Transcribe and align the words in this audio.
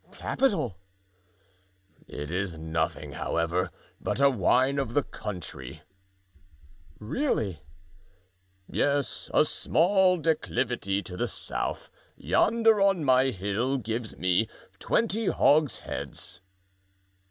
"Capital!" 0.13 0.79
"It 2.07 2.31
is 2.31 2.57
nothing, 2.57 3.11
however, 3.11 3.69
but 3.99 4.19
a 4.19 4.31
wine 4.31 4.79
of 4.79 4.95
the 4.95 5.03
country." 5.03 5.83
"Really?" 6.97 7.59
"Yes, 8.67 9.29
a 9.31 9.45
small 9.45 10.17
declivity 10.17 11.03
to 11.03 11.15
the 11.15 11.27
south, 11.27 11.91
yonder 12.17 12.81
on 12.81 13.03
my 13.05 13.25
hill, 13.25 13.77
gives 13.77 14.17
me 14.17 14.49
twenty 14.79 15.27
hogsheads." 15.27 16.41